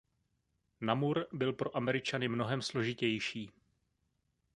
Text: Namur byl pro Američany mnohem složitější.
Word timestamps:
Namur 0.81 1.25
byl 1.31 1.53
pro 1.53 1.77
Američany 1.77 2.27
mnohem 2.27 2.61
složitější. 2.61 3.51